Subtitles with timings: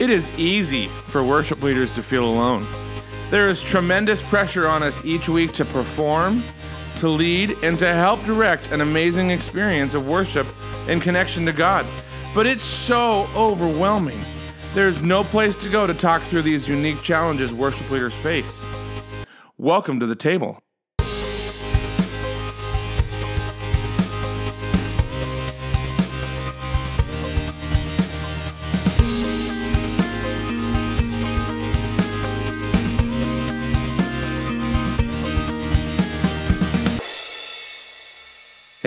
[0.00, 2.66] It is easy for worship leaders to feel alone.
[3.28, 6.42] There is tremendous pressure on us each week to perform,
[7.00, 10.46] to lead, and to help direct an amazing experience of worship
[10.88, 11.84] in connection to God.
[12.34, 14.22] But it's so overwhelming.
[14.72, 18.64] There's no place to go to talk through these unique challenges worship leaders face.
[19.58, 20.62] Welcome to the table.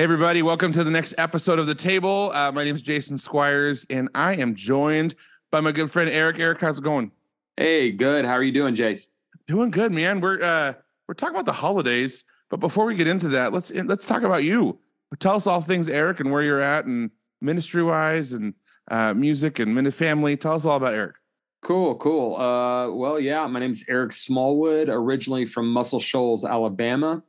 [0.04, 2.30] Hey, everybody, welcome to the next episode of The Table.
[2.34, 5.16] Uh, my name is Jason Squires, and I am joined
[5.50, 6.42] by my good friend Erik.
[6.42, 7.14] Erik, how's it going?
[7.56, 8.26] Hey, good.
[8.26, 9.08] How are you doing, Jace?
[9.48, 10.20] Doing good, man.
[10.20, 10.74] We're uh,
[11.08, 14.44] we're talking about the holidays, but before we get into that, let's let's talk about
[14.44, 14.78] you.
[15.20, 18.56] Tell us all things, Erik, and where you're at, and ministry wise, and
[18.92, 20.36] uh, music and family.
[20.36, 21.16] Tell us all about Erik.
[21.62, 22.36] Cool, cool.
[22.36, 27.24] Uh, well, yeah, my name is Erik Smallwood, originally from Muscle Shoals, Alabama.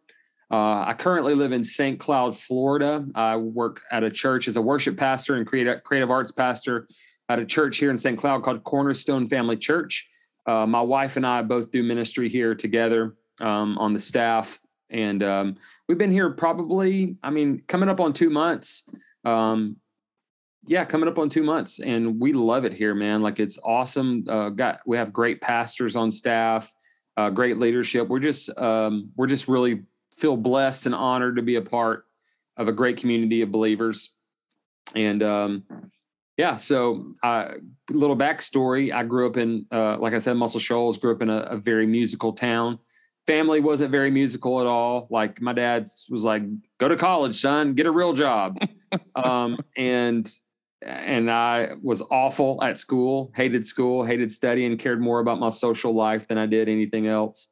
[0.51, 1.99] Uh, I currently live in St.
[1.99, 3.07] Cloud, Florida.
[3.15, 6.87] I work at a church as a worship pastor and creative, creative arts pastor
[7.29, 8.19] at a church here in St.
[8.19, 10.07] Cloud called Cornerstone Family Church.
[10.47, 14.59] Uh, my wife and I both do ministry here together um, on the staff.
[14.91, 15.57] And um,
[15.89, 18.85] we've been here probably, I mean, coming up on two months.
[19.25, 19.77] Um,
[20.67, 23.23] yeah, coming up on two months, and we love it here, man.
[23.23, 24.25] Like it's awesome.
[24.29, 26.73] Uh, got we have great pastors on staff,
[27.17, 28.09] uh, great leadership.
[28.09, 29.83] We're just um, we're just really
[30.19, 32.05] feel blessed and honored to be a part
[32.57, 34.15] of a great community of believers.
[34.95, 35.65] And um,
[36.37, 37.55] yeah, so a
[37.91, 38.93] little backstory.
[38.93, 40.99] I grew up in, uh, like I said, Muscle Shoals.
[40.99, 42.79] Grew up in a, a, very musical town.
[43.27, 45.07] Family wasn't very musical at all.
[45.11, 46.43] Like my dad was like,
[46.79, 47.75] "Go to college, son.
[47.75, 48.59] Get a real job."
[49.17, 50.31] um, and
[50.83, 53.33] and I was awful at school.
[53.35, 54.05] Hated school.
[54.05, 54.77] Hated studying.
[54.77, 57.49] Cared more about my social life than I did anything else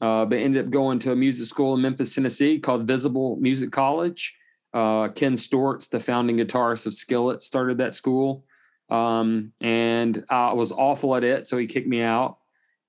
[0.00, 3.72] uh, but ended up going to a music school in Memphis, Tennessee called Visible Music
[3.72, 4.34] College.
[4.72, 8.44] Uh, Ken Steorts, the founding guitarist of Skillet, started that school.
[8.90, 12.38] Um, and I was awful at it, so he kicked me out.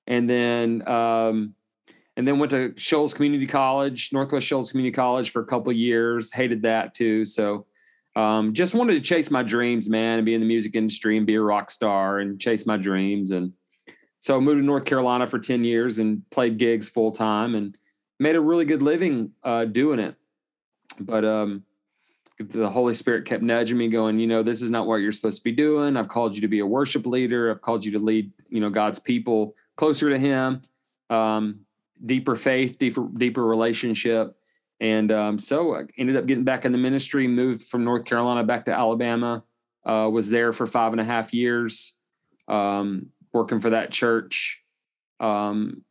[0.07, 1.55] And then, um,
[2.17, 6.33] and then went to Shoals Community College, Northwest Shoals Community College for a couple years.
[6.33, 7.25] Hated that too.
[7.25, 7.65] So,
[8.15, 11.25] um, just wanted to chase my dreams, man, and be in the music industry and
[11.25, 13.31] be a rock star and chase my dreams.
[13.31, 13.53] And
[14.19, 17.77] so I moved to North Carolina for 10 years and played gigs full time and
[18.19, 20.15] made a really good living uh, doing it.
[20.99, 21.63] But um,
[22.37, 25.37] the Holy Spirit kept nudging me, going, you know, this is not what you're supposed
[25.37, 25.95] to be doing.
[25.95, 27.49] I've called you to be a worship leader.
[27.49, 30.61] I've called you to lead, you know, God's people closer to Him,
[31.09, 31.61] um,
[32.05, 34.35] deeper faith, deeper deeper relationship.
[34.81, 37.27] And um, so I ended up getting back in the ministry.
[37.27, 39.43] Moved from North Carolina back to Alabama.
[39.85, 41.93] Uh, was there for five and a half years.
[42.47, 44.61] Um, working for that church.
[45.19, 45.83] Um,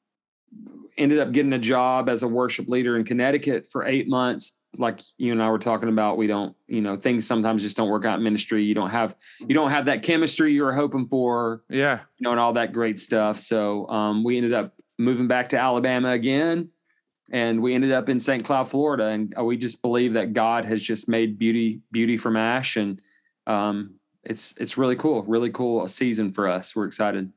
[0.97, 4.59] ended up getting a job as a worship leader in Connecticut for eight months.
[4.77, 7.89] Like you and I were talking about, we don't, you know, things sometimes just don't
[7.89, 8.65] work out in ministry.
[8.65, 11.63] You don't have, you don't have that chemistry you were hoping for.
[11.71, 12.01] Yeah.
[12.19, 13.39] You know, and all that great stuff.
[13.39, 16.71] So um, we ended up moving back to Alabama again.
[17.31, 18.45] And we ended up in St.
[18.45, 19.07] Cloud, Florida.
[19.07, 22.77] And uh, we just believe that God has just made beauty, beauty from ash.
[22.77, 23.01] And
[23.47, 26.75] um, it's it's really cool, really cool season for us.
[26.75, 27.33] We're excited.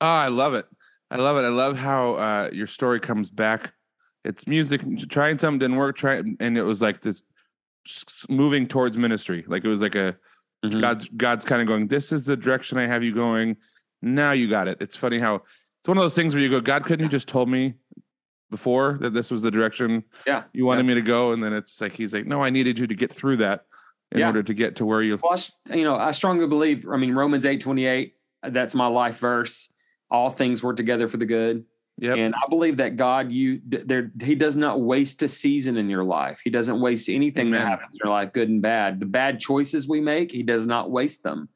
[0.00, 0.66] Oh, I love it.
[1.10, 1.44] I love it.
[1.44, 3.72] I love how uh, your story comes back.
[4.24, 4.80] It's music.
[5.08, 5.96] Trying something didn't work.
[5.96, 7.22] Try and it was like this
[8.28, 9.44] moving towards ministry.
[9.46, 10.16] Like it was like a
[10.64, 10.80] mm-hmm.
[10.80, 11.88] God's God's kind of going.
[11.88, 13.56] This is the direction I have you going.
[14.00, 14.78] Now you got it.
[14.80, 17.28] It's funny how it's one of those things where you go, God, couldn't you just
[17.28, 17.74] told me
[18.50, 20.88] before that this was the direction yeah you wanted yeah.
[20.88, 21.32] me to go?
[21.32, 23.66] And then it's like he's like, no, I needed you to get through that
[24.12, 24.26] in yeah.
[24.26, 25.18] order to get to where you.
[25.22, 25.40] Well,
[25.70, 26.86] I, you know, I strongly believe.
[26.88, 28.14] I mean, Romans eight twenty eight.
[28.42, 29.72] That's my life verse.
[30.10, 31.64] All things work together for the good.
[31.98, 32.16] Yep.
[32.16, 36.04] And I believe that God, you there, He does not waste a season in your
[36.04, 36.40] life.
[36.42, 37.60] He doesn't waste anything Amen.
[37.60, 39.00] that happens in your life, good and bad.
[39.00, 41.48] The bad choices we make, He does not waste them.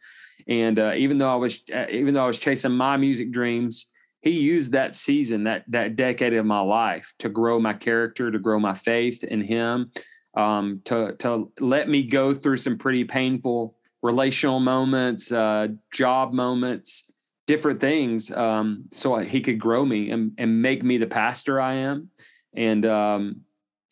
[0.49, 3.87] And uh, even though I was, uh, even though I was chasing my music dreams,
[4.21, 8.39] He used that season, that that decade of my life, to grow my character, to
[8.39, 9.91] grow my faith in Him,
[10.37, 17.11] um, to to let me go through some pretty painful relational moments, uh, job moments,
[17.47, 21.75] different things, um, so he could grow me and, and make me the pastor I
[21.75, 22.11] am.
[22.55, 23.41] And um,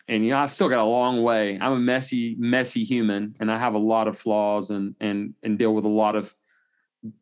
[0.06, 1.58] and you know, I've still got a long way.
[1.60, 5.58] I'm a messy, messy human, and I have a lot of flaws and and and
[5.58, 6.34] deal with a lot of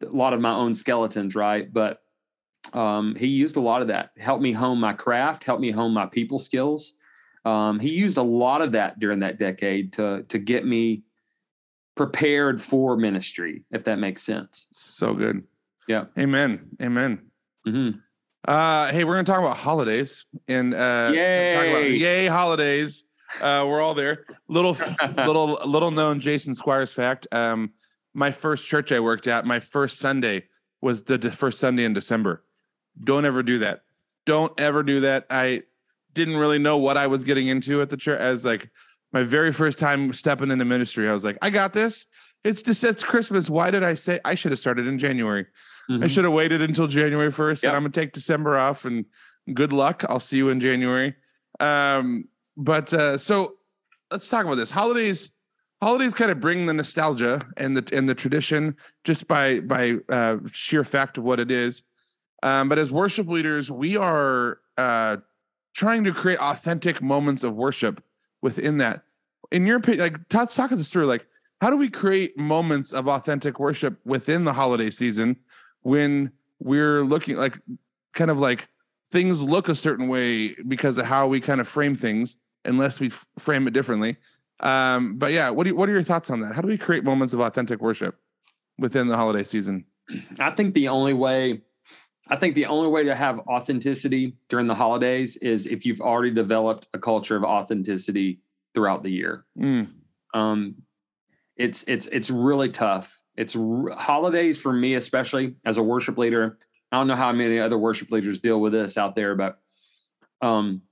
[0.02, 1.72] a lot of my own skeletons, right?
[1.72, 2.02] But
[2.72, 5.92] um, he used a lot of that, helped me hone my craft, helped me hone
[5.92, 6.94] my people skills,
[7.44, 11.03] um, he used a lot of that during that decade to to get me
[11.94, 14.67] prepared for ministry, if that makes sense.
[14.73, 15.44] So good.
[15.89, 16.06] Yeah.
[16.19, 16.69] Amen.
[16.81, 17.31] Amen.
[17.67, 17.99] Mm-hmm.
[18.47, 21.71] Uh, hey, we're gonna talk about holidays and uh, Yay.
[21.71, 23.05] about yay holidays.
[23.41, 24.25] Uh, we're all there.
[24.49, 24.77] Little,
[25.17, 27.27] little, little known Jason Squires fact.
[27.33, 27.73] Um,
[28.15, 30.44] my first church I worked at, my first Sunday
[30.81, 32.44] was the de- first Sunday in December.
[33.03, 33.85] Don't ever do that.
[34.27, 35.27] Don't ever do that.
[35.31, 35.62] I
[36.14, 38.20] didn't really know what I was getting into at the church.
[38.20, 38.70] As like
[39.12, 42.06] my very first time stepping into ministry, I was like, I got this.
[42.44, 43.49] It's just it's Christmas.
[43.49, 45.47] Why did I say I should have started in January?
[45.91, 47.49] I should have waited until January 1st Mm-hmm.
[47.50, 47.64] Yep.
[47.64, 49.05] and I'm gonna take December off and
[49.53, 50.05] good luck.
[50.09, 51.14] I'll see you in January.
[51.61, 53.56] Um, but uh, so
[54.11, 54.70] let's talk about this.
[54.70, 55.31] Holidays,
[55.82, 60.38] holidays kind of bring the nostalgia and the and the tradition just by by uh,
[60.50, 61.82] sheer fact of what it is.
[62.43, 65.19] Um, but as worship leaders, we are uh,
[65.74, 68.02] trying to create authentic moments of worship
[68.40, 69.02] within that.
[69.50, 71.26] In your opinion, like Todd's talking this through, like
[71.60, 75.36] how do we create moments of authentic worship within the holiday season
[75.82, 77.58] when we're looking like
[78.14, 78.69] kind of like
[79.08, 83.08] things look a certain way because of how we kind of frame things unless we
[83.08, 84.16] f- frame it differently.
[84.60, 86.54] Um but yeah what do you, what are your thoughts on that?
[86.54, 88.16] How do we create moments of authentic worship
[88.78, 89.84] within the holiday season?
[90.38, 91.62] I think the only way
[92.28, 96.30] I think the only way to have authenticity during the holidays is if you've already
[96.32, 98.40] developed a culture of authenticity
[98.74, 99.44] throughout the year.
[99.58, 99.88] Mm,
[100.32, 100.76] Um,
[101.56, 103.20] it's it's it's really tough.
[103.36, 106.58] It's r- holidays for me, especially as a worship leader.
[106.90, 109.60] I don't know how many other worship leaders deal with this out there, but
[110.40, 110.82] um,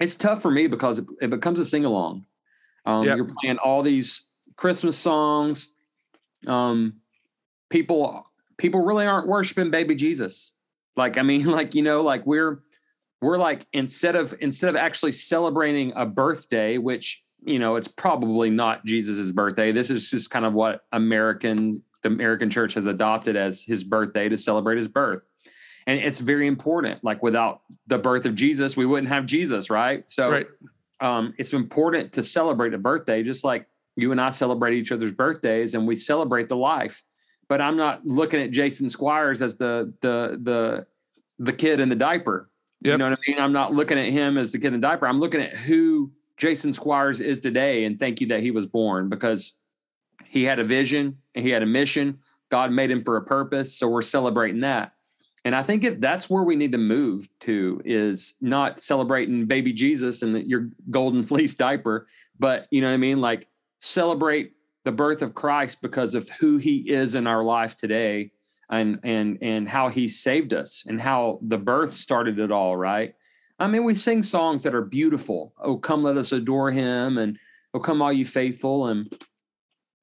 [0.00, 2.24] it's tough for me because it, it becomes a sing along.
[2.86, 3.16] Um, Yep.
[3.16, 4.22] You're playing all these
[4.56, 5.72] Christmas songs.
[6.46, 6.94] Um,
[7.68, 10.54] people people really aren't worshiping baby Jesus.
[10.96, 12.62] Like I mean, like you know, like we're
[13.20, 18.50] we're like instead of instead of actually celebrating a birthday, which you know it's probably
[18.50, 19.72] not Jesus's birthday.
[19.72, 24.28] This is just kind of what American the American church has adopted as his birthday
[24.28, 25.26] to celebrate his birth.
[25.86, 27.02] And it's very important.
[27.02, 30.08] Like without the birth of Jesus, we wouldn't have Jesus, right?
[30.08, 30.46] So right
[31.00, 33.66] um, it's important to celebrate a birthday, just like
[33.96, 37.02] you and I celebrate each other's birthdays and we celebrate the life.
[37.50, 40.86] But I'm not looking at Jason Squires as the the the
[41.40, 42.48] the kid in the diaper.
[42.80, 43.40] You know what I mean?
[43.40, 45.08] I'm not looking at him as the kid in the diaper.
[45.08, 49.08] I'm looking at who Jason Squires is today, and thank you that he was born
[49.08, 49.54] because
[50.26, 52.20] he had a vision and he had a mission.
[52.50, 54.92] God made him for a purpose, so we're celebrating that.
[55.44, 59.72] And I think if that's where we need to move to is not celebrating baby
[59.72, 62.06] Jesus and your golden fleece diaper,
[62.38, 63.20] but you know what I mean?
[63.20, 63.48] Like
[63.80, 64.52] celebrate
[64.84, 68.32] the birth of Christ because of who he is in our life today
[68.70, 73.14] and and and how he saved us and how the birth started it all, right?
[73.58, 75.52] I mean, we sing songs that are beautiful.
[75.60, 77.38] Oh, come let us adore him and
[77.74, 79.14] oh come all you faithful and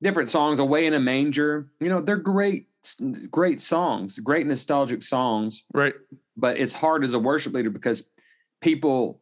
[0.02, 1.70] different songs away in a manger.
[1.80, 2.68] You know, they're great
[3.32, 5.94] great songs, great nostalgic songs right
[6.38, 8.08] but it's hard as a worship leader because
[8.62, 9.22] people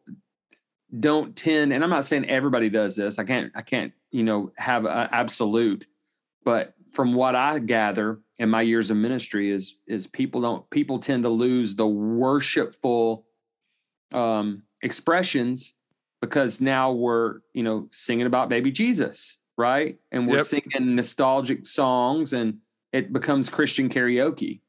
[1.00, 4.52] don't tend and i'm not saying everybody does this i can't i can't you know
[4.56, 5.86] have an absolute
[6.44, 10.98] but from what i gather in my years of ministry is is people don't people
[10.98, 13.26] tend to lose the worshipful
[14.12, 15.74] um expressions
[16.20, 20.44] because now we're you know singing about baby jesus right and we're Yep.
[20.46, 22.58] singing nostalgic songs and
[22.92, 24.60] it becomes christian karaoke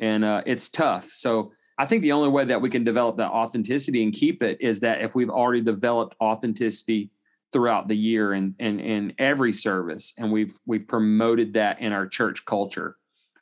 [0.00, 3.30] and uh, it's tough so I think the only way that we can develop that
[3.30, 7.10] authenticity and keep it is that if we've already developed authenticity
[7.54, 12.44] throughout the year and in every service, and we've we've promoted that in our church
[12.44, 12.96] culture,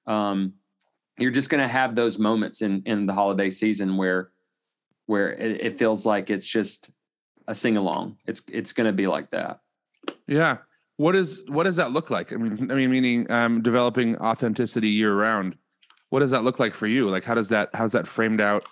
[0.07, 0.53] um,
[1.19, 4.31] you're just going to have those moments in in the holiday season where
[5.07, 6.91] where it, it feels like it's just
[7.49, 8.19] a sing along.
[8.25, 9.59] It's it's going to be like that.
[10.29, 10.59] yeah
[10.99, 14.89] what is what does that look like i mean i mean meaning um developing authenticity
[14.89, 15.57] year round
[16.11, 17.09] what does that look like for you?
[17.09, 18.67] Like how does that how's that framed out?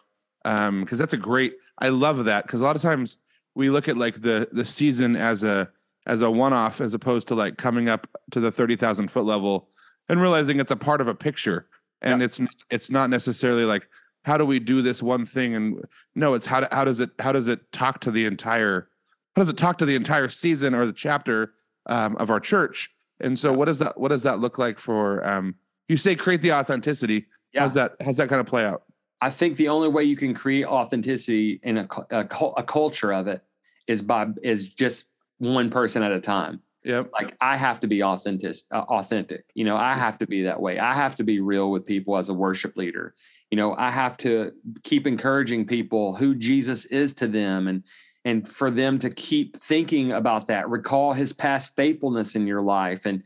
[0.45, 3.19] Um because that's a great i love that because a lot of times
[3.55, 5.69] we look at like the the season as a
[6.07, 9.69] as a one-off as opposed to like coming up to the 30,000 foot level
[10.09, 11.67] and realizing it's a part of a picture.
[12.01, 13.89] And it's n- it's not necessarily like
[14.25, 15.55] how do we do this one thing?
[15.55, 18.89] And no it's how do, how does it how does it talk to the entire
[19.35, 21.55] how does it talk to the entire season or the chapter
[21.87, 22.91] um, of our church?
[23.19, 25.57] And so what does that what does that look like for um
[25.89, 27.63] you say create the authenticity Yeah.
[27.63, 28.83] how's that how's that kind of play out
[29.23, 32.29] I think the only way you can create authenticity in a, a,
[32.59, 33.41] a culture of it
[33.87, 35.07] is by is just
[35.39, 36.61] one person at a time.
[36.85, 39.45] yep Like I have to be authentic, uh, authentic.
[39.55, 40.79] You know, I have to be that way.
[40.79, 43.15] I have to be real with people as a worship leader.
[43.51, 44.53] You know, I have to
[44.83, 47.85] keep encouraging people who Jesus is to them, and
[48.27, 50.69] and for them to keep thinking about that.
[50.69, 53.23] Recall His past faithfulness in your life, and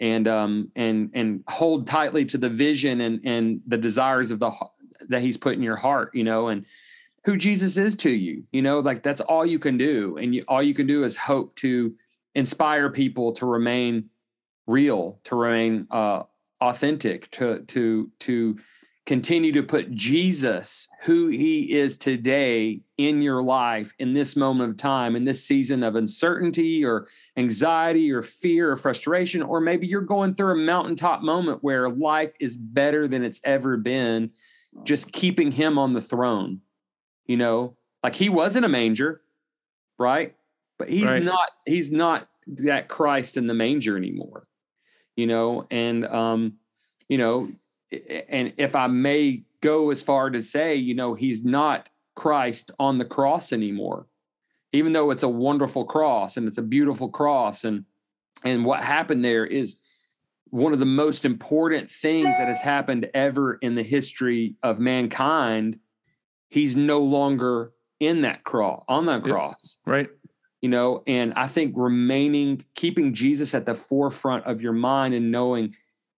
[0.00, 4.52] and um and and hold tightly to the vision and and the desires of the
[5.08, 6.66] that he's put in your heart you know and
[7.24, 10.16] who jesus is to you you know like that's all you can do.
[10.16, 11.94] And you, all you can do is hope to
[12.34, 14.10] inspire people to remain
[14.66, 16.22] real to remain uh
[16.60, 18.58] authentic to to to
[19.06, 24.76] continue to put Jesus, who he is today, in your life in this moment of
[24.76, 27.06] time, in this season of uncertainty or
[27.36, 32.32] anxiety or fear or frustration, or maybe you're going through a mountaintop moment where life
[32.40, 34.30] is better than it's ever been,
[34.84, 36.60] just keeping him on the throne.
[37.26, 39.20] You know, like he was in a manger,
[39.98, 40.34] right?
[40.78, 41.22] But he's right.
[41.22, 44.46] not, he's not that Christ in the manger anymore,
[45.14, 46.54] you know, and, um,
[47.08, 47.50] you know,
[47.92, 52.98] and if I may go as far to say, you know, he's not Christ on
[52.98, 54.06] the cross anymore,
[54.72, 57.64] even though it's a wonderful cross and it's a beautiful cross.
[57.64, 57.84] And
[58.44, 59.76] and what happened there is
[60.50, 65.78] one of the most important things that has happened ever in the history of mankind.
[66.48, 69.78] He's no longer in that cross on that cross.
[69.86, 70.08] Right.
[70.60, 75.30] You know, and I think remaining, keeping Jesus at the forefront of your mind and
[75.30, 75.74] knowing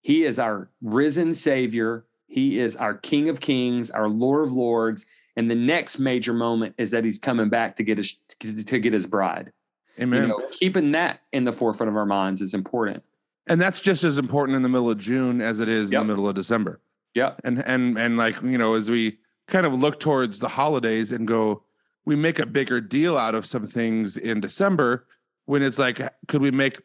[0.06, 2.04] he is our risen Savior.
[2.28, 5.04] He is our King of Kings, our Lord of Lords.
[5.34, 8.92] And the next major moment is that he's coming back to get his to get
[8.92, 9.50] his bride.
[9.98, 10.22] Amen.
[10.22, 13.02] You know, keeping that in the forefront of our minds is important.
[13.48, 16.02] And that's just as important in the middle of June as it is yep.
[16.02, 16.80] in the middle of December.
[17.12, 17.32] Yeah.
[17.42, 21.26] And and and like, you know, as we kind of look towards the holidays and
[21.26, 21.64] go,
[22.04, 25.08] we make a bigger deal out of some things in December
[25.46, 26.80] when it's like, could we make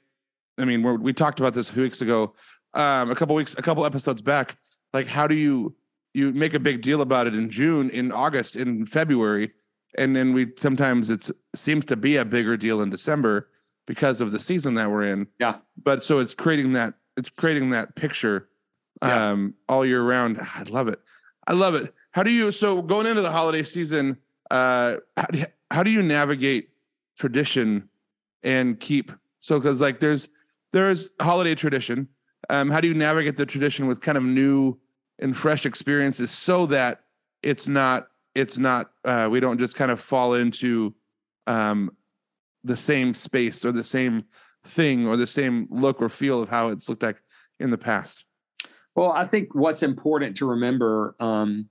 [0.58, 2.34] I mean, we talked about this a few weeks ago
[2.74, 4.58] um, a couple weeks, a couple episodes back.
[4.94, 5.75] Like, how do you
[6.13, 9.51] you make a big deal about it in June, in August, in February,
[9.98, 13.50] and then we sometimes it seems to be a bigger deal in December
[13.88, 15.28] because of the season that we're in.
[15.40, 15.58] Yeah.
[15.82, 18.50] But so it's creating that it's creating that picture
[19.01, 19.74] um, yeah.
[19.74, 20.40] all year round.
[20.40, 21.00] I love it.
[21.48, 21.94] I love it.
[22.12, 24.18] How do you so going into the holiday season?
[24.50, 26.70] Uh, how do you, how do you navigate
[27.18, 27.90] tradition
[28.44, 30.28] and keep so because like there's
[30.72, 32.08] there's holiday tradition
[32.51, 34.77] um, how do you navigate the tradition with kind of new
[35.20, 37.00] and fresh experiences so that
[37.41, 40.93] it's not it's not uh, we don't just kind of fall into
[41.48, 41.89] um,
[42.63, 44.25] the same space or the same
[44.63, 47.24] thing or the same look or feel of how it's looked like
[47.60, 48.25] in the past
[48.96, 51.67] well i think what's important to remember um,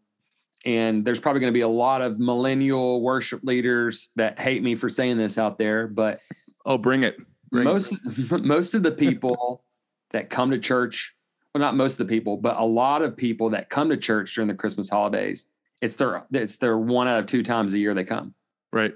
[0.64, 4.74] and there's probably going to be a lot of millennial worship leaders that hate me
[4.74, 6.20] for saying this out there but
[6.64, 7.16] oh bring it
[7.50, 8.44] bring most it.
[8.44, 9.62] most of the people
[10.10, 11.14] that come to church.
[11.54, 14.34] Well, not most of the people, but a lot of people that come to church
[14.34, 15.46] during the Christmas holidays.
[15.80, 18.34] It's their it's their one out of two times a year they come.
[18.72, 18.94] Right.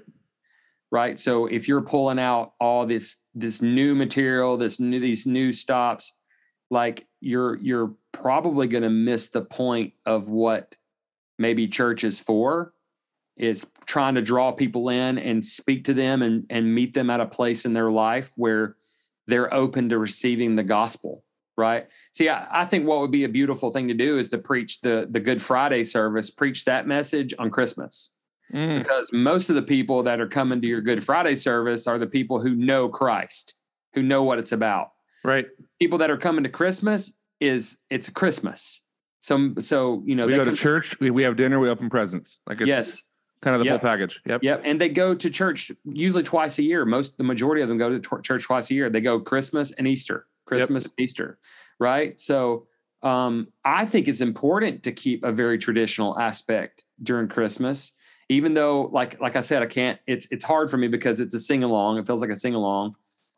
[0.91, 1.19] Right.
[1.19, 6.13] So if you're pulling out all this this new material, this new these new stops,
[6.69, 10.75] like you're you're probably going to miss the point of what
[11.37, 12.73] maybe church is for
[13.35, 17.19] is trying to draw people in and speak to them and and meet them at
[17.19, 18.77] a place in their life where
[19.27, 21.23] they're open to receiving the gospel
[21.57, 21.87] right?
[22.11, 24.81] See I, I, think what would be a beautiful thing to do is to preach
[24.81, 28.11] the the good friday service preach that message on christmas.
[28.53, 28.77] Mm.
[28.77, 32.07] because most of the people that are coming to your good friday service are the
[32.07, 33.55] people who know christ
[33.95, 34.91] who know what it's about.
[35.23, 35.47] Right.
[35.79, 38.81] People that are coming to christmas is it's christmas.
[39.21, 42.39] So so you know we go to church we, we have dinner we open presents.
[42.45, 43.01] Like it's yes
[43.45, 43.79] kind of the yep.
[43.79, 44.21] full package.
[44.25, 44.43] Yep.
[44.43, 44.61] Yep.
[44.65, 46.83] And they go to church usually twice a year.
[46.83, 48.89] Most, the majority of them go to t- church twice a year.
[48.89, 50.93] They go Christmas and Easter, Christmas yep.
[50.97, 51.37] and Easter.
[51.79, 52.19] Right.
[52.19, 52.65] So,
[53.03, 57.91] um, I think it's important to keep a very traditional aspect during Christmas,
[58.29, 61.35] even though, like, like I said, I can't, it's, it's hard for me because it's
[61.35, 61.99] a sing along.
[61.99, 62.95] It feels like a sing along.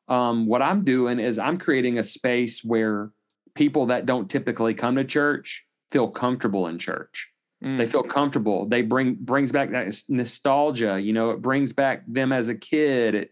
[0.08, 3.12] Um, what I'm doing is I'm creating a space where
[3.56, 7.30] people that don't typically come to church feel comfortable in church
[7.64, 7.78] Mm.
[7.78, 8.68] They feel comfortable.
[8.68, 11.00] They bring brings back that nostalgia.
[11.00, 13.16] You know, it brings back them as a kid.
[13.16, 13.32] It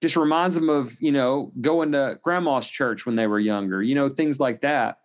[0.00, 3.82] just reminds them of you know going to grandma's church when they were younger.
[3.82, 4.98] You know, things like that.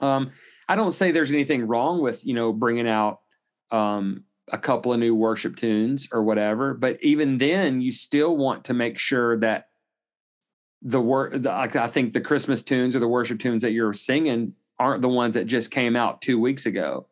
[0.00, 0.30] Um,
[0.68, 3.20] I don't say there's anything wrong with you know bringing out
[3.70, 8.64] um, a couple of new worship tunes or whatever, but even then, you still want
[8.64, 9.68] to make sure that
[10.80, 11.44] the work.
[11.44, 15.34] I think the Christmas tunes or the worship tunes that you're singing aren't the ones
[15.34, 17.06] that just came out two weeks ago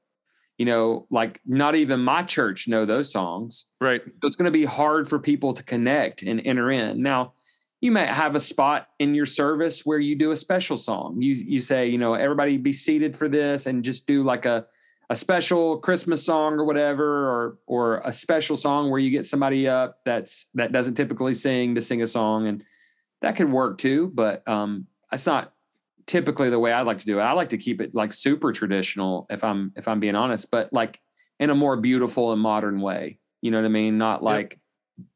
[0.58, 3.66] you know, like not even my church know those songs.
[3.80, 4.02] Right.
[4.04, 7.02] So it's going to be hard for people to connect and enter in.
[7.02, 7.34] Now,
[7.80, 11.20] you might have a spot in your service where you do a special song.
[11.20, 14.66] You you say, you know, everybody be seated for this and just do like a
[15.08, 19.68] a special Christmas song or whatever, or or a special song where you get somebody
[19.68, 22.64] up that's that doesn't typically sing to sing a song, and
[23.20, 24.10] that could work too.
[24.14, 25.52] But um, it's not
[26.06, 27.22] typically the way I like to do it.
[27.22, 30.72] I like to keep it like super traditional if I'm if I'm being honest, but
[30.72, 31.00] like
[31.38, 33.18] in a more beautiful and modern way.
[33.42, 33.98] You know what I mean?
[33.98, 34.58] Not like
[34.98, 35.06] yep.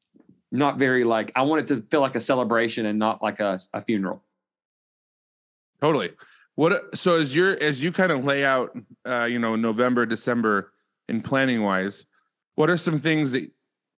[0.52, 3.58] not very like I want it to feel like a celebration and not like a,
[3.72, 4.24] a funeral.
[5.80, 6.12] Totally.
[6.56, 10.72] What so as you're as you kind of lay out uh, you know, November, December
[11.08, 12.06] in planning wise,
[12.54, 13.50] what are some things that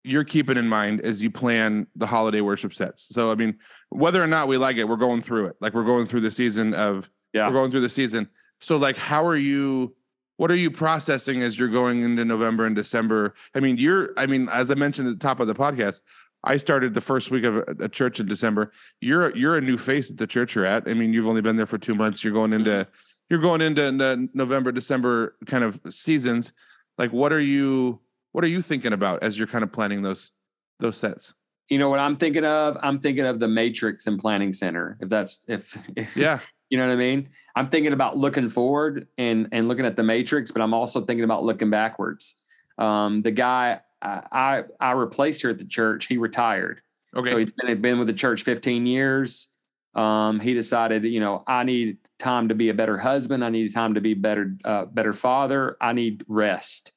[0.04, 3.04] you're keeping in mind as you plan the holiday worship sets.
[3.04, 3.58] So I mean,
[3.90, 5.56] whether or not we like it, we're going through it.
[5.60, 7.48] Like we're going through the season of yeah.
[7.48, 8.30] we're going through the season.
[8.60, 9.96] So like how are you
[10.38, 13.36] what are you processing as you're going into November and December?
[13.54, 16.02] I mean, you're I mean, as I mentioned at the top of the podcast,
[16.44, 18.72] I started the first week of a, church in December.
[19.00, 20.88] You're you're a new face at the church you're at.
[20.88, 22.24] I mean, you've only been there for 2 months.
[22.24, 22.92] You're going into mm-hmm.
[23.30, 26.54] you're going into the November December kind of seasons.
[26.98, 28.00] Like what are you
[28.32, 30.32] what are you thinking about as you're kind of planning those
[30.80, 31.34] those sets?
[31.70, 32.78] You know what I'm thinking of?
[32.84, 34.98] I'm thinking of the Matrix and Planning Center.
[35.00, 37.30] If that's if, if yeah, you know what I mean.
[37.56, 41.24] I'm thinking about looking forward and and looking at the Matrix, but I'm also thinking
[41.24, 42.36] about looking backwards.
[42.78, 46.82] Um, the guy I, I I replaced here at the church, he retired.
[47.16, 49.50] Okay, so he's been been with the church 15 years.
[49.94, 53.44] Um, he decided, you know, I need time to be a better husband.
[53.44, 55.76] I need time to be better, uh, better father.
[55.82, 56.94] I need rest.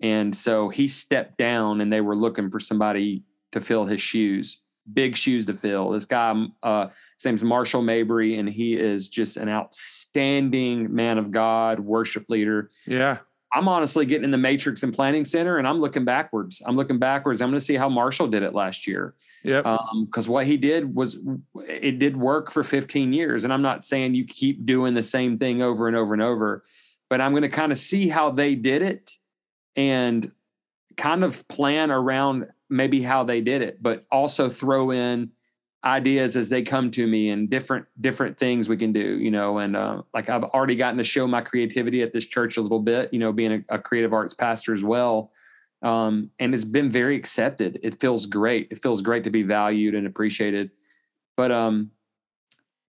[0.00, 4.60] And so he stepped down and they were looking for somebody to fill his shoes.
[4.92, 5.90] Big shoes to fill.
[5.90, 11.30] This guy, uh, his name's Marshall Mabry, and he is just an outstanding man of
[11.30, 12.70] God, worship leader.
[12.86, 13.18] Yeah.
[13.52, 16.62] I'm honestly getting in the matrix and planning center and I'm looking backwards.
[16.64, 17.42] I'm looking backwards.
[17.42, 19.14] I'm going to see how Marshall did it last year.
[19.42, 19.58] Yeah.
[19.60, 21.18] Um, cause what he did was
[21.66, 23.42] it did work for 15 years.
[23.42, 26.62] And I'm not saying you keep doing the same thing over and over and over,
[27.08, 29.16] but I'm going to kind of see how they did it
[29.80, 30.30] and
[30.96, 35.30] kind of plan around maybe how they did it, but also throw in
[35.82, 39.56] ideas as they come to me and different different things we can do you know
[39.56, 42.80] and uh, like i've already gotten to show my creativity at this church a little
[42.80, 45.32] bit you know being a, a creative arts pastor as well.
[45.82, 47.80] Um, and it's been very accepted.
[47.82, 48.68] It feels great.
[48.70, 50.70] It feels great to be valued and appreciated.
[51.38, 51.92] But um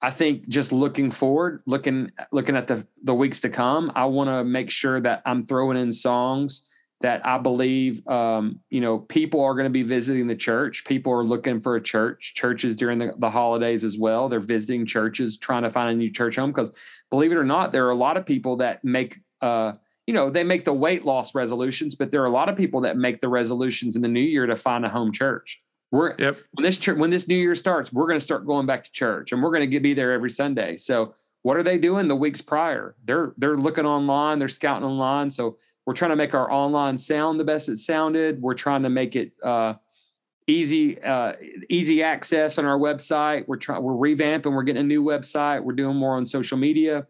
[0.02, 4.28] i think just looking forward looking looking at the the weeks to come i want
[4.28, 6.68] to make sure that i'm throwing in songs
[7.04, 10.86] that I believe, um, you know, people are going to be visiting the church.
[10.86, 14.30] People are looking for a church, churches during the, the holidays as well.
[14.30, 16.50] They're visiting churches, trying to find a new church home.
[16.50, 16.74] Because
[17.10, 19.72] believe it or not, there are a lot of people that make, uh,
[20.06, 22.80] you know, they make the weight loss resolutions, but there are a lot of people
[22.80, 25.60] that make the resolutions in the new year to find a home church.
[25.92, 26.38] We're yep.
[26.52, 29.30] when this when this new year starts, we're going to start going back to church,
[29.30, 30.78] and we're going to be there every Sunday.
[30.78, 31.12] So,
[31.44, 32.96] what are they doing the weeks prior?
[33.04, 35.30] They're they're looking online, they're scouting online.
[35.30, 38.40] So we're trying to make our online sound the best it sounded.
[38.40, 39.74] We're trying to make it uh,
[40.46, 41.34] easy uh,
[41.68, 43.46] easy access on our website.
[43.46, 44.54] We're trying we're revamping.
[44.54, 45.62] We're getting a new website.
[45.62, 47.06] We're doing more on social media.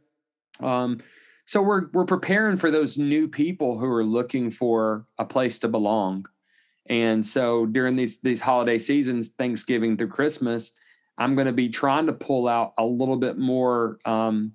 [0.59, 1.01] Um,
[1.47, 5.69] so we're we're preparing for those new people who are looking for a place to
[5.69, 6.27] belong.
[6.87, 10.73] And so during these these holiday seasons, Thanksgiving through Christmas,
[11.19, 14.53] I'm going to be trying to pull out a little bit more um,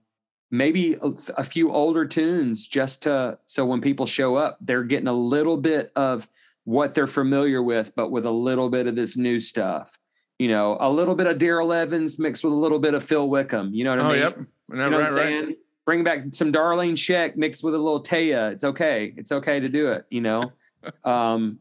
[0.52, 5.08] maybe a, a, few older tunes just to so when people show up they're getting
[5.08, 6.28] a little bit of
[6.64, 9.98] what they're familiar with but with a little bit of this new stuff.
[10.38, 13.30] You know a little bit of Darrell Evans mixed with a little bit of Phil
[13.30, 14.24] Wickham you know what I mean?
[14.24, 14.38] oh, mean?
[14.40, 14.48] yep.
[14.72, 15.58] You know right, what I'm saying right.
[15.86, 18.52] bring back some Darlene Zschech mixed with a little Taya.
[18.54, 19.14] It's okay.
[19.18, 20.52] It's okay to do it you know?
[21.04, 21.60] Um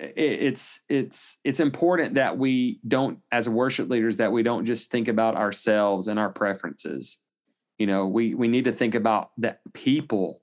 [0.00, 5.08] it's it's it's important that we don't as worship leaders that we don't just think
[5.08, 7.18] about ourselves and our preferences.
[7.78, 10.42] You know we we need to think about the people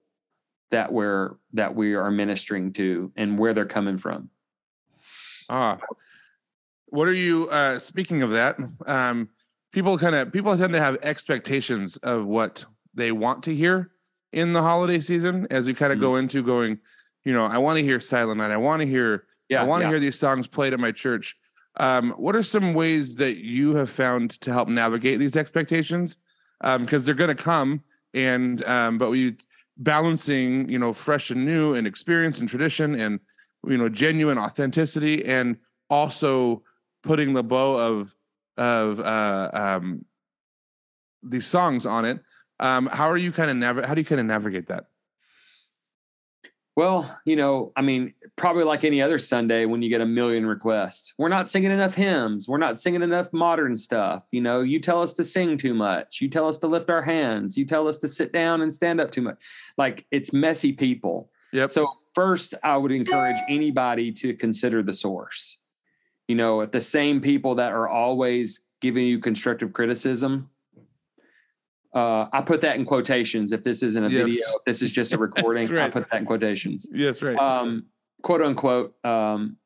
[0.71, 4.29] that we're that we are ministering to and where they're coming from.
[5.49, 5.79] Ah.
[6.89, 9.29] What are you uh speaking of that um
[9.71, 13.91] people kind of people tend to have expectations of what they want to hear
[14.31, 16.07] in the holiday season as we kind of mm-hmm.
[16.07, 16.79] go into going
[17.23, 19.81] you know i want to hear silent night i want to hear yeah, i want
[19.81, 19.91] to yeah.
[19.91, 21.35] hear these songs played at my church.
[21.79, 26.17] Um, what are some ways that you have found to help navigate these expectations?
[26.59, 27.83] Because um, they're going to come
[28.13, 29.37] and um, but we
[29.77, 33.19] balancing you know fresh and new and experience and tradition and
[33.67, 35.57] you know genuine authenticity and
[35.89, 36.63] also
[37.03, 38.15] putting the bow of
[38.57, 40.03] of uh, um,
[41.21, 42.19] these songs on it.
[42.59, 44.87] Um, how are you kind of nav- how do you kind of navigate that
[46.77, 50.45] well, you know, I mean, probably like any other Sunday when you get a million
[50.45, 51.11] requests.
[51.17, 52.47] We're not singing enough hymns.
[52.47, 54.27] We're not singing enough modern stuff.
[54.31, 56.21] You know, you tell us to sing too much.
[56.21, 57.57] You tell us to lift our hands.
[57.57, 59.41] You tell us to sit down and stand up too much.
[59.75, 61.31] Like it's messy people.
[61.51, 61.71] Yep.
[61.71, 65.57] So first, I would encourage anybody to consider the source.
[66.27, 70.51] You know, if the same people that are always giving you constructive criticism
[71.97, 73.51] Uh, I put that in quotations.
[73.51, 74.25] If this isn't a Yes.
[74.25, 75.67] video, if this is just a recording.
[75.67, 75.85] Right.
[75.85, 76.87] I put that in quotations.
[76.91, 77.35] Yes, right.
[77.37, 77.87] Um,
[78.21, 78.93] quote unquote.
[79.03, 79.57] Um,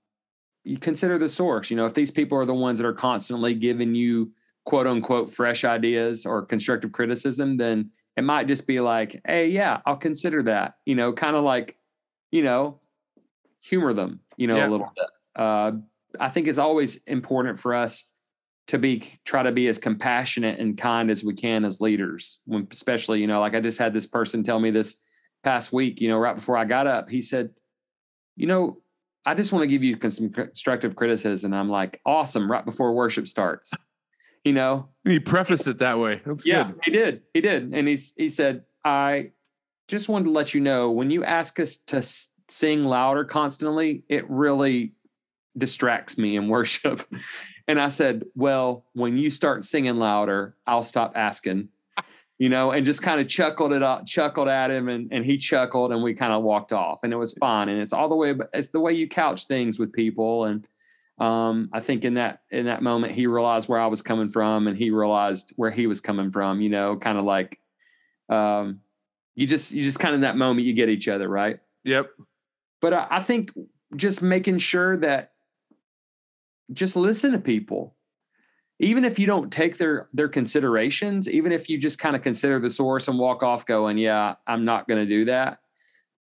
[0.64, 1.70] you consider the source.
[1.70, 4.32] You know, if these people are the ones that are constantly giving you
[4.64, 9.82] quote unquote fresh ideas or constructive criticism, then it might just be like, hey, yeah,
[9.86, 10.76] I'll consider that.
[10.86, 11.76] You know, kind of like,
[12.32, 12.80] you know,
[13.60, 14.22] humor them.
[14.38, 14.68] You know, Yeah.
[14.68, 15.06] a little bit.
[15.36, 15.72] Uh,
[16.20, 18.06] I think it's always important for us
[18.72, 22.66] to be try to be as compassionate and kind as we can as leaders when
[22.72, 24.96] especially you know like i just had this person tell me this
[25.44, 27.50] past week you know right before i got up he said
[28.38, 28.78] you know
[29.26, 33.28] i just want to give you some constructive criticism i'm like awesome right before worship
[33.28, 33.74] starts
[34.46, 36.22] you know he prefaced it that way.
[36.26, 36.80] That's yeah good.
[36.86, 39.32] he did he did and he's he said i
[39.90, 42.02] just wanted to let you know when you ask us to
[42.48, 44.94] sing louder constantly it really
[45.58, 47.04] distracts me in worship
[47.68, 51.70] and i said well when you start singing louder i'll stop asking
[52.38, 55.38] you know and just kind of chuckled it up chuckled at him and, and he
[55.38, 58.16] chuckled and we kind of walked off and it was fine and it's all the
[58.16, 60.68] way it's the way you couch things with people and
[61.22, 64.68] um, I think in that in that moment he realized where I was coming from
[64.68, 67.60] and he realized where he was coming from, you know, kind of like
[68.28, 68.80] um,
[69.36, 71.60] you just you just kind of in that moment you get each other, right?
[71.84, 72.10] Yep.
[72.82, 73.52] But I, I think
[73.96, 75.34] just making sure that
[76.74, 77.96] just listen to people.
[78.80, 82.60] Even if you don't take their their considerations, even if you just kind of consider
[82.60, 85.60] the source and walk off going, yeah, I'm not going to do that.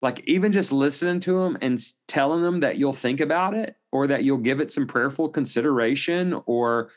[0.02, 4.06] Like even just listening to them and telling them that you'll think about it or
[4.06, 6.90] that you'll give it some prayerful consideration or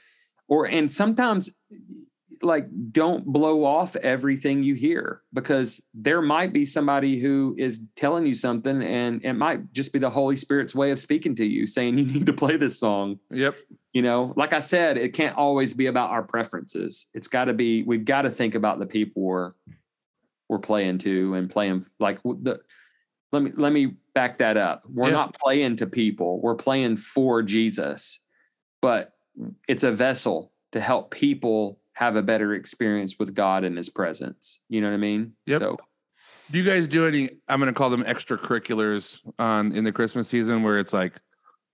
[0.47, 1.49] or and sometimes
[2.41, 8.25] like don't blow off everything you hear because there might be somebody who is telling
[8.25, 11.65] you something and it might just be the holy spirit's way of speaking to you
[11.67, 13.55] saying you need to play this song Yep.
[13.93, 17.53] you know like i said it can't always be about our preferences it's got to
[17.53, 19.51] be we've got to think about the people we're
[20.49, 22.59] we're playing to and playing like the
[23.31, 25.13] let me let me back that up we're Yeah.
[25.13, 28.19] not playing to people we're playing for jesus
[28.81, 29.13] but
[29.67, 34.59] it's a vessel to help people have a better experience with god and his presence
[34.69, 35.61] you know what i mean Yep.
[35.61, 35.77] so
[36.51, 37.29] Do you guys do any?
[37.49, 41.13] I'm going to call them extracurriculars on in the Christmas season, where it's like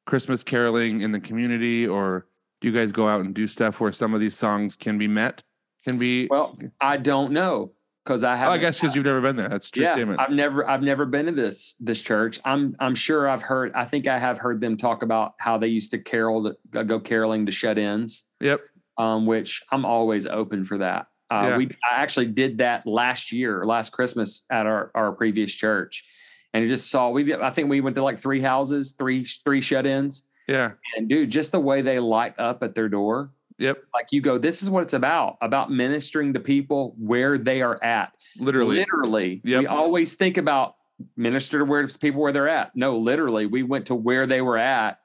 [0.07, 2.25] Christmas caroling in the community, or
[2.59, 5.07] do you guys go out and do stuff where some of these songs can be
[5.07, 5.43] met?
[5.87, 6.27] Can be.
[6.31, 9.49] well i don't know because i oh, haven't I guess because you've never been there.
[9.49, 10.19] That's true yeah, statement.
[10.19, 12.39] I've never I've never been to this this church.
[12.45, 15.67] I'm I'm sure I've heard I think I have heard them talk about how they
[15.67, 18.61] used to carol to, uh, go caroling to shut-ins, yep.
[18.97, 21.07] Um, which I'm always open for that.
[21.29, 21.57] Uh, Yeah.
[21.57, 26.03] We I actually did that last year, last Christmas at our our previous church,
[26.53, 29.61] and you just saw we I think we went to like three houses, three three
[29.61, 30.71] shut-ins, Yeah.
[30.97, 33.83] and dude, just the way they light up at their door, Yep.
[33.93, 37.81] like you go, this is what it's about about ministering to people where they are
[37.83, 38.13] at.
[38.37, 38.77] Literally.
[38.77, 39.41] Literally.
[39.43, 39.59] Yep.
[39.61, 40.75] We always think about
[41.17, 42.75] minister to where people where they're at.
[42.75, 44.99] No, literally, we went to where they were at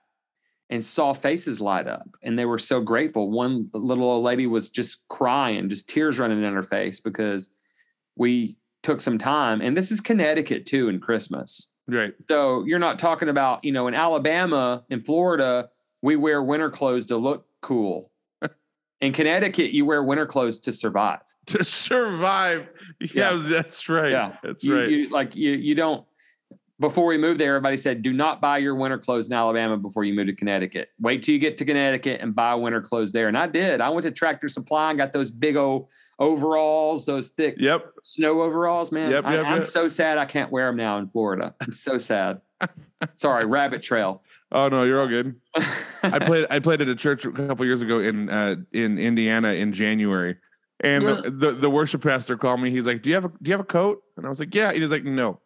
[0.70, 3.30] and saw faces light up and they were so grateful.
[3.30, 7.50] One little old lady was just crying, just tears running down her face because
[8.16, 9.60] we took some time.
[9.60, 11.68] And this is Connecticut too in Christmas.
[11.86, 12.14] Right.
[12.28, 15.70] So you're not talking about, you know, in Alabama, in Florida,
[16.02, 18.12] we wear winter clothes to look cool.
[19.00, 21.20] in Connecticut, you wear winter clothes to survive.
[21.46, 22.68] To survive.
[23.00, 24.12] Yeah, that's right.
[24.12, 24.36] Yeah.
[24.42, 24.90] That's you, right.
[24.90, 26.04] You, like you, you don't.
[26.80, 30.04] Before we moved there, everybody said, "Do not buy your winter clothes in Alabama before
[30.04, 30.90] you move to Connecticut.
[31.00, 33.80] Wait till you get to Connecticut and buy winter clothes there." And I did.
[33.80, 35.88] I went to Tractor Supply and got those big old
[36.20, 37.92] overalls, those thick yep.
[38.02, 38.92] snow overalls.
[38.92, 41.54] Man, Yep, I, yep, I'm so sad I can't wear them now in Florida.
[41.60, 42.40] I'm so sad.
[43.14, 44.22] Sorry, Rabbit Trail.
[44.52, 45.34] Oh no, you're all good.
[46.02, 49.48] I played I played at a church a couple years ago in uh, in Indiana
[49.48, 50.36] in January,
[50.80, 52.70] and the, the the worship pastor called me.
[52.70, 54.54] He's like, "Do you have a do you have a coat?" And I was like,
[54.54, 55.40] "Yeah." He was like, "No,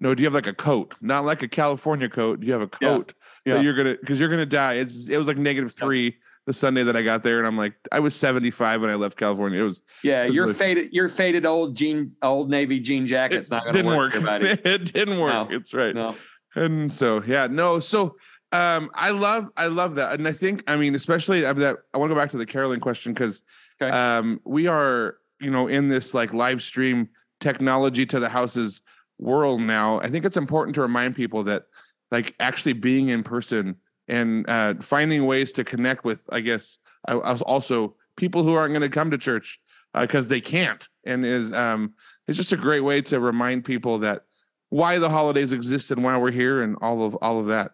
[0.00, 0.14] no.
[0.14, 0.94] Do you have like a coat?
[1.00, 2.40] Not like a California coat.
[2.40, 3.54] Do you have a coat Yeah.
[3.54, 6.84] that you're gonna because you're gonna die?" It's it was like negative three the Sunday
[6.84, 9.58] that I got there, and I'm like, I was 75 when I left California.
[9.60, 13.04] It was Yeah, It was your really- faded, your faded old jean, old navy jean
[13.04, 14.14] jacket's it not going to didn't work.
[14.14, 14.60] work.
[14.64, 15.50] it didn't work.
[15.50, 15.56] No.
[15.56, 15.92] It's right.
[15.94, 16.14] No,
[16.54, 18.16] and so yeah no so
[18.52, 21.98] um i love i love that and i think i mean especially I, that i
[21.98, 23.42] want to go back to the caroling question because
[23.82, 23.90] Okay.
[23.90, 27.08] um we are you know in this like live stream
[27.40, 28.80] technology to the houses
[29.18, 31.64] world now i think it's important to remind people that
[32.10, 33.76] like actually being in person
[34.08, 38.54] and uh finding ways to connect with i guess I, I was also people who
[38.54, 39.58] aren't going to come to church
[39.94, 41.94] because they can't and is um
[42.28, 44.22] it's just a great way to remind people that
[44.68, 47.72] why the holidays exist and why we're here and all of all of that.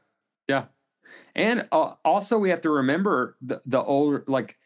[0.48, 0.66] Yeah,
[1.34, 4.56] and uh, also we have to remember the, the older, like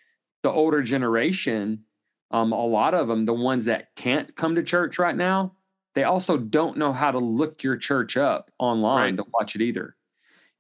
[0.42, 1.84] the older generation.
[2.30, 5.52] um, a lot of them, the ones that can't come to church right now,
[5.96, 9.24] they also don't know how to look your church up online Right.
[9.24, 9.96] to watch it either.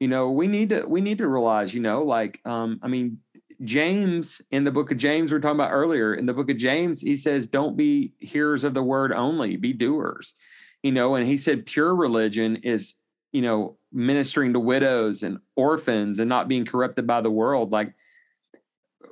[0.00, 3.18] You know, we need to we need to realize, you know, like um, I mean,
[3.62, 6.56] James in the book of James we are talking about earlier, in the book of
[6.56, 10.34] James, he says, Don't be hearers of the word only, be doers.
[10.82, 12.94] You know, and he said pure religion is,
[13.32, 17.72] you know, ministering to widows and orphans and not being corrupted by the world.
[17.72, 17.92] Like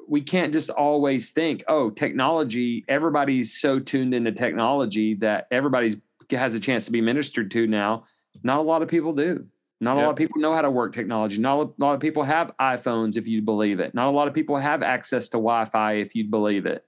[0.08, 5.96] we can't just always think, oh, technology, everybody's so tuned into technology that everybody's
[6.36, 8.04] has a chance to be ministered to now.
[8.42, 9.46] Not a lot of people do.
[9.80, 10.04] Not a Yep.
[10.06, 11.38] lot of people know how to work technology.
[11.38, 13.94] Not a lot of people have iPhones, if you believe it.
[13.94, 16.84] Not a lot of people have access to Wi-Fi, if you believe it.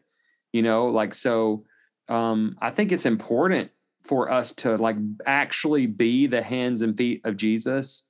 [0.52, 1.64] You know, like so.
[2.08, 3.70] Um, I think it's important
[4.04, 8.04] for us to like actually be the hands and feet of Jesus,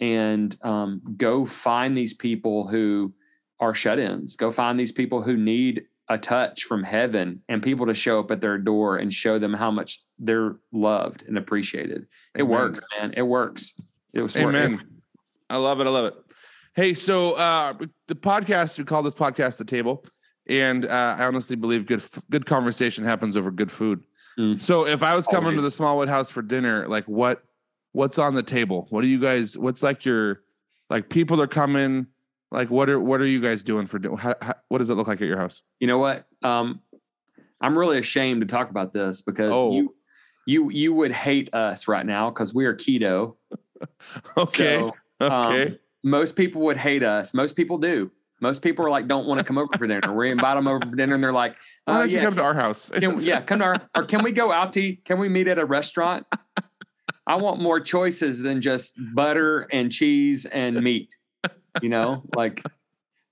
[0.00, 3.12] and um, go find these people who
[3.58, 4.36] are shut-ins.
[4.36, 8.30] Go find these people who need a touch from heaven and people to show up
[8.30, 12.06] at their door and show them how much they're loved and appreciated.
[12.34, 12.48] It Amen.
[12.50, 13.14] works, man.
[13.16, 13.74] It works.
[14.12, 14.80] It was Amen.
[15.48, 15.86] I love it.
[15.86, 16.14] I love it.
[16.74, 17.74] Hey, so uh,
[18.08, 20.04] the podcast we call this podcast the table,
[20.46, 24.04] and uh, I honestly believe good good conversation happens over good food.
[24.38, 24.60] Mm.
[24.60, 25.64] So if I was coming to Always.
[25.64, 27.42] the Smallwood House for dinner, like what
[27.92, 28.86] what's on the table?
[28.90, 29.56] What do you guys?
[29.56, 30.42] What's like your
[30.88, 32.06] like people are coming?
[32.52, 33.98] Like what are what are you guys doing for?
[34.16, 35.62] How, how, what does it look like at your house?
[35.80, 36.26] You know what?
[36.42, 36.80] Um,
[37.60, 39.72] I'm really ashamed to talk about this because Oh.
[39.72, 39.94] you
[40.46, 43.36] you you would hate us right now because we are keto.
[44.36, 45.66] Okay, So, okay.
[45.66, 47.34] um, most people would hate us.
[47.34, 48.12] Most people do.
[48.40, 50.12] Most people are like, don't want to come over for dinner.
[50.14, 52.36] We invite them over for dinner, and they're like, Why uh, don't you yeah, come
[52.36, 52.90] to our house?
[52.90, 54.94] can, yeah, come to our, or can we go out to?
[55.04, 56.26] Can we meet at a restaurant?
[57.26, 61.16] I want more choices than just butter and cheese and meat.
[61.80, 62.62] You know, like,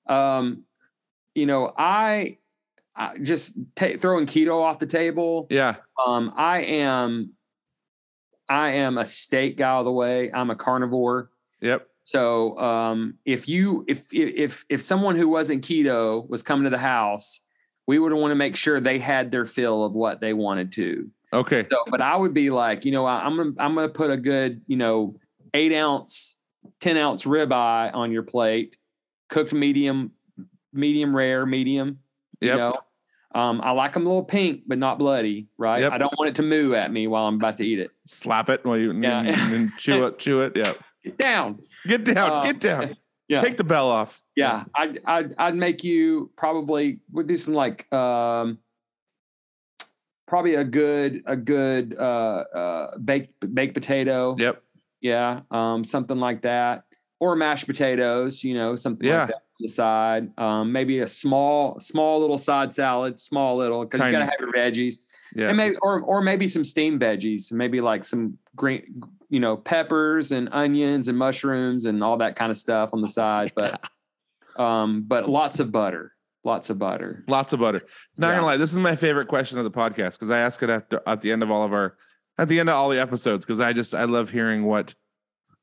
[0.07, 0.64] um,
[1.35, 2.38] you know, I,
[2.96, 5.46] I just ta throwing keto off the table.
[5.50, 5.76] yeah.
[6.05, 7.33] Um, I am,
[8.48, 10.31] I am a steak guy all the way.
[10.33, 11.31] I'm a carnivore.
[11.61, 11.87] Yep.
[12.05, 16.79] So um, if you if if if someone who wasn't keto was coming to the
[16.79, 17.40] house,
[17.87, 21.09] we would want to make sure they had their fill of what they wanted to.
[21.33, 21.66] Okay.
[21.70, 24.16] So, but I would be like, you know, I- I'm gonna I'm gonna put a
[24.16, 25.14] good, you know,
[25.55, 26.37] eight ounce,
[26.81, 28.77] ten ounce ribeye on your plate,
[29.29, 30.12] cooked medium,
[30.73, 31.99] medium rare, medium.
[32.40, 32.79] You know,
[33.35, 35.49] um, I like them a little pink, but not bloody.
[35.59, 35.83] Right.
[35.83, 35.92] Yep.
[35.92, 37.90] I don't want it to moo at me while I'm about to eat it.
[38.07, 39.20] Slap it while you Yeah.
[39.20, 40.18] and, and chew it.
[40.18, 40.57] Chew it.
[40.57, 40.73] Yeah.
[41.05, 41.61] Get down.
[41.87, 42.31] Get down.
[42.31, 42.96] Uh, get down.
[43.29, 43.42] Yeah.
[43.42, 44.20] Take the bell off.
[44.35, 48.59] Yeah, I'd I'd I'd make you probably would do some like um
[50.27, 54.35] probably a good a good uh uh baked baked potato.
[54.37, 54.61] Yep.
[55.00, 56.84] Yeah, um something like that.
[57.18, 59.20] Or mashed potatoes, you know, something Yeah.
[59.20, 60.38] like that on the side.
[60.38, 64.34] Um maybe a small small little side salad, small little cuz you got to have
[64.40, 64.96] your veggies.
[65.34, 65.48] Yeah.
[65.48, 70.32] And maybe or or maybe some steamed veggies, maybe like some green you know, peppers
[70.32, 73.80] and onions and mushrooms and all that kind of stuff on the side, but
[74.60, 76.12] um but lots of butter.
[76.42, 77.22] Lots of butter.
[77.28, 77.82] Lots of butter.
[78.16, 78.34] Not Yeah.
[78.36, 80.88] gonna lie, this is my favorite question of the podcast because I ask it at
[80.90, 81.96] the, at the end of all of our
[82.40, 84.94] at the end of all the episodes because I just I love hearing what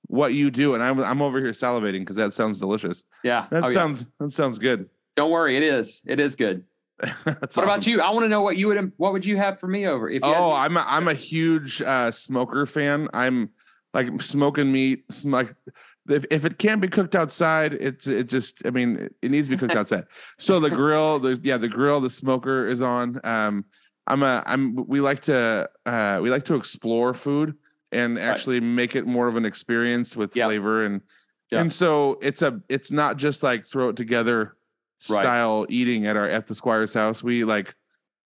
[0.07, 3.03] what you do and I'm I'm over here salivating because that sounds delicious.
[3.23, 3.47] Yeah.
[3.51, 3.73] That Oh, yeah.
[3.73, 4.89] sounds that sounds good.
[5.15, 6.01] Don't worry, it is.
[6.05, 6.63] It is good.
[7.23, 8.01] What about you?
[8.01, 10.21] I want to know what you would what would you have for me over if
[10.23, 13.07] you had Oh, me- I'm a, I'm a huge uh, smoker fan.
[13.13, 13.49] I'm
[13.93, 15.03] like smoking meat.
[15.11, 15.55] sm- Like
[16.09, 19.47] if, if it can't be cooked outside, it's it just I mean it, it needs
[19.47, 20.05] to be cooked outside.
[20.39, 23.19] So the grill, the yeah, the grill, the smoker is on.
[23.23, 23.65] Um,
[24.07, 27.55] I'm a I'm we like to uh, we like to explore food
[27.91, 30.45] and actually make it more of an experience with Yeah.
[30.47, 31.01] flavor and
[31.51, 31.61] Yeah.
[31.61, 34.55] and so it's a it's not just like throw it together
[35.09, 35.21] Right.
[35.21, 37.21] style eating at our at the squire's house.
[37.21, 37.75] We like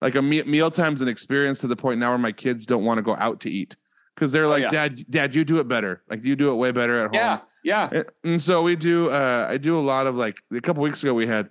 [0.00, 2.84] like a me- meal time's an experience to the point now where my kids don't
[2.84, 3.76] want to go out to eat
[4.14, 4.70] because they're like, Oh, yeah.
[4.70, 6.02] Dad, Dad, you do it better.
[6.08, 7.14] Like you do it way better at home.
[7.14, 7.40] Yeah.
[7.62, 7.88] Yeah.
[7.92, 9.10] And- And so we do.
[9.10, 11.50] Uh, I do a lot of like a couple weeks ago we had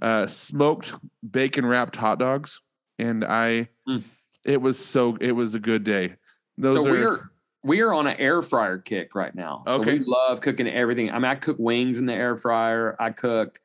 [0.00, 0.92] uh, smoked
[1.30, 2.60] bacon wrapped hot dogs,
[2.98, 4.02] and I Mm.
[4.44, 6.14] it was so it was a good day.
[6.56, 7.30] Those so are we're
[7.62, 9.62] we are on an air fryer kick right now.
[9.66, 9.98] So Okay.
[9.98, 11.10] we love cooking everything.
[11.10, 12.94] I mean, I cook wings in the air fryer.
[13.00, 13.58] I cook,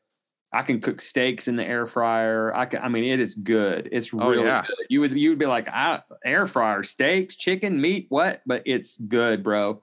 [0.54, 2.56] I can cook steaks in the air fryer.
[2.56, 3.90] I can, I mean, it is good.
[3.92, 4.62] It's Oh, really yeah.
[4.66, 4.86] good.
[4.90, 8.42] You would you would be like, I, air fryer, steaks, chicken, meat, what?
[8.46, 9.82] But it's good, bro.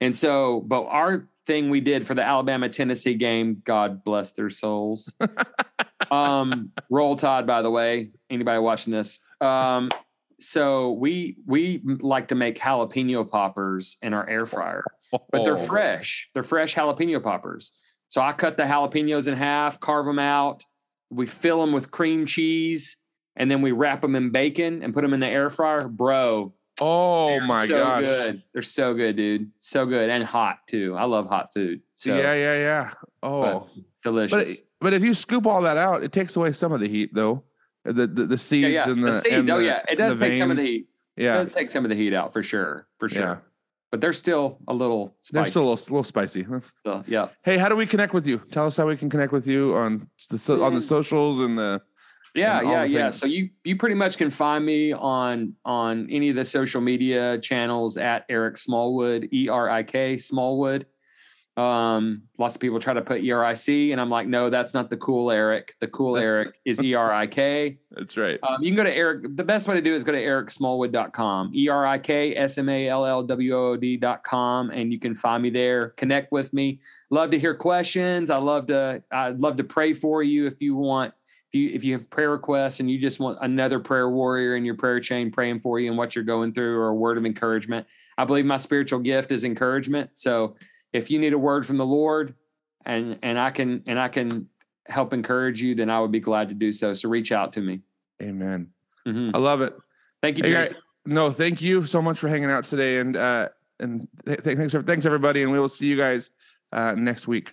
[0.00, 4.48] And so, but our thing we did for the Alabama Tennessee game, God bless their
[4.50, 5.12] souls.
[6.10, 8.10] um, roll Tide, by the way.
[8.30, 9.18] Anybody watching this?
[9.40, 9.90] Um,
[10.40, 15.66] so we we like to make jalapeno poppers in our air fryer, but they're Oh.
[15.66, 16.28] fresh.
[16.34, 17.72] They're fresh jalapeno poppers.
[18.08, 20.64] So I cut the jalapenos in half, carve them out.
[21.10, 22.96] We fill them with cream cheese,
[23.36, 25.88] and then we wrap them in bacon and put them in the air fryer.
[25.88, 28.00] Bro, Oh they're my so gosh.
[28.02, 28.42] good.
[28.52, 29.50] They're so good, dude.
[29.58, 30.94] So good and hot too.
[30.96, 31.80] I love hot food.
[31.94, 32.90] So yeah, yeah, yeah.
[33.22, 33.68] Oh,
[34.02, 34.30] delicious.
[34.36, 37.10] but but if you scoop all that out, it takes away some of the heat,
[37.14, 37.44] though.
[37.84, 38.92] The the, the seeds yeah, yeah.
[38.92, 40.72] and the, the seeds, and oh the- yeah, it does take some of the veins.
[40.72, 40.88] heat.
[41.16, 43.22] It Yeah, does take some of the heat out for sure, for sure.
[43.22, 43.36] yeah.
[43.90, 46.42] But they're still a little They're still a little, little spicy.
[46.42, 46.60] huh?
[46.84, 47.28] So, yeah.
[47.42, 48.38] Hey, how do we connect with you?
[48.52, 51.80] Tell us how we can connect with you on the on the socials and the.
[52.34, 53.10] Yeah, and yeah, the yeah.
[53.10, 57.38] So you you pretty much can find me on on any of the social media
[57.40, 60.84] channels at Erik Smallwood, E R I K Smallwood.
[61.58, 64.48] Um, lots of people try to put E R I C, and I'm like, no,
[64.48, 65.74] that's not the cool Eric.
[65.80, 67.78] The cool Erik is E R I K.
[67.90, 68.38] That's right.
[68.44, 69.36] Um, you can go to Erik.
[69.36, 72.58] The best way to do it is go to eriksmallwood.com, E R I K S
[72.58, 75.88] M A L L W O O D.com, and you can find me there.
[75.96, 76.78] Connect with me.
[77.10, 78.30] Love to hear questions.
[78.30, 79.02] I love to.
[79.10, 81.12] I'd love to pray for you if you want.
[81.50, 84.64] If you if you have prayer requests and you just want another prayer warrior in
[84.64, 87.26] your prayer chain praying for you and what you're going through, or a word of
[87.26, 87.84] encouragement.
[88.16, 90.10] I believe my spiritual gift is encouragement.
[90.14, 90.56] So
[90.92, 92.34] if you need a word from the Lord,
[92.84, 94.48] and and I can and I can
[94.86, 96.94] help encourage you, then I would be glad to do so.
[96.94, 97.80] So reach out to me.
[98.22, 98.68] Amen.
[99.06, 99.32] Mhm.
[99.34, 99.76] I love it.
[100.22, 100.72] Thank you, Hey, guys,
[101.06, 103.48] no, thank you so much for hanging out today, and uh,
[103.78, 106.30] and th- thanks thanks everybody, and we will see you guys
[106.72, 107.52] uh, next week.